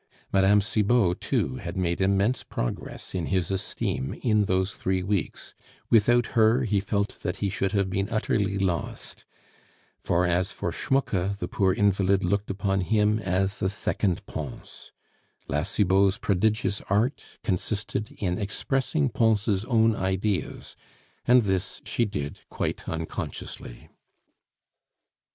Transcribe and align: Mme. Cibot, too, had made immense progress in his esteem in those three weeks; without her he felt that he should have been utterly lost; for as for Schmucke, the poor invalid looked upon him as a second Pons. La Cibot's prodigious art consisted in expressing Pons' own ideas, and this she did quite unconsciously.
Mme. 0.33 0.61
Cibot, 0.61 1.21
too, 1.21 1.57
had 1.57 1.77
made 1.77 2.01
immense 2.01 2.41
progress 2.41 3.13
in 3.13 3.27
his 3.27 3.51
esteem 3.51 4.15
in 4.23 4.45
those 4.45 4.73
three 4.73 5.03
weeks; 5.03 5.53
without 5.91 6.25
her 6.33 6.63
he 6.63 6.79
felt 6.79 7.19
that 7.21 7.35
he 7.35 7.51
should 7.51 7.73
have 7.73 7.87
been 7.87 8.09
utterly 8.09 8.57
lost; 8.57 9.27
for 10.03 10.25
as 10.25 10.51
for 10.51 10.71
Schmucke, 10.71 11.37
the 11.37 11.47
poor 11.47 11.71
invalid 11.71 12.23
looked 12.23 12.49
upon 12.49 12.81
him 12.81 13.19
as 13.19 13.61
a 13.61 13.69
second 13.69 14.25
Pons. 14.25 14.91
La 15.47 15.61
Cibot's 15.61 16.17
prodigious 16.17 16.81
art 16.89 17.23
consisted 17.43 18.09
in 18.17 18.39
expressing 18.39 19.07
Pons' 19.07 19.63
own 19.65 19.95
ideas, 19.95 20.75
and 21.27 21.43
this 21.43 21.79
she 21.85 22.05
did 22.05 22.39
quite 22.49 22.89
unconsciously. 22.89 23.87